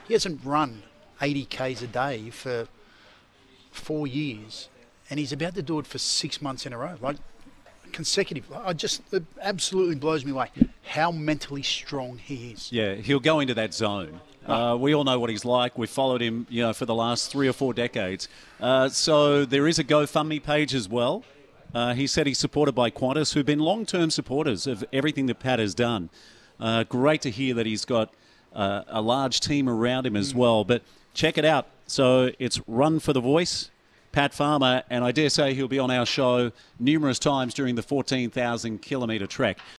He 0.08 0.14
hasn't 0.14 0.44
run 0.44 0.84
80 1.22 1.46
k's 1.46 1.82
a 1.82 1.88
day 1.88 2.30
for 2.30 2.68
four 3.72 4.08
years, 4.08 4.70
and 5.10 5.20
he's 5.20 5.34
about 5.34 5.56
to 5.56 5.62
do 5.62 5.80
it 5.80 5.88
for 5.88 5.98
six 5.98 6.42
months 6.42 6.66
in 6.66 6.74
a 6.74 6.78
row, 6.78 6.96
like 7.02 7.18
consecutive. 7.96 8.52
I 8.52 8.74
just 8.74 9.02
it 9.14 9.24
absolutely 9.42 9.96
blows 9.96 10.26
me 10.26 10.32
away 10.32 10.50
how 10.84 11.12
mentally 11.12 11.64
strong 11.64 12.18
he 12.18 12.52
is. 12.52 12.72
Yeah, 12.72 12.96
he'll 12.96 13.22
go 13.22 13.40
into 13.40 13.54
that 13.54 13.74
zone. 13.74 14.20
Uh, 14.46 14.78
we 14.80 14.94
all 14.94 15.04
know 15.04 15.18
what 15.18 15.30
he's 15.30 15.46
like. 15.46 15.78
We've 15.78 15.90
followed 15.90 16.22
him, 16.22 16.46
you 16.50 16.62
know, 16.62 16.74
for 16.74 16.86
the 16.86 16.94
last 16.94 17.32
three 17.32 17.48
or 17.48 17.54
four 17.54 17.74
decades. 17.74 18.28
Uh, 18.60 18.90
so 18.90 19.44
there 19.46 19.68
is 19.68 19.80
a 19.80 19.84
GoFundMe 19.84 20.44
page 20.44 20.76
as 20.76 20.88
well. 20.88 21.24
Uh, 21.74 21.94
he 21.96 22.06
said 22.06 22.28
he's 22.28 22.38
supported 22.38 22.74
by 22.74 22.92
Qantas, 22.92 23.34
who've 23.34 23.46
been 23.46 23.60
long-term 23.60 24.12
supporters 24.12 24.68
of 24.68 24.86
everything 24.94 25.26
that 25.26 25.40
Pat 25.40 25.58
has 25.58 25.74
done. 25.74 26.10
Uh, 26.60 26.84
great 26.84 27.22
to 27.22 27.32
hear 27.32 27.56
that 27.56 27.66
he's 27.66 27.86
got 27.86 28.14
uh, 28.54 28.84
a 28.88 29.02
large 29.02 29.40
team 29.40 29.68
around 29.68 30.06
him 30.06 30.16
as 30.16 30.36
well. 30.36 30.64
But 30.64 30.84
check 31.14 31.38
it 31.38 31.46
out. 31.46 31.68
So 31.88 32.32
it's 32.38 32.62
Run 32.68 33.00
for 33.00 33.14
the 33.14 33.22
Voice, 33.22 33.72
Pat 34.16 34.34
Farmer, 34.34 34.82
and 34.90 35.04
I 35.04 35.12
dare 35.12 35.30
say 35.30 35.54
he'll 35.54 35.68
be 35.68 35.78
on 35.78 35.92
our 35.92 36.06
show 36.06 36.54
numerous 36.80 37.20
times 37.20 37.54
during 37.54 37.76
the 37.76 37.84
14,000 37.84 38.82
kilometre 38.82 39.28
trek. 39.28 39.60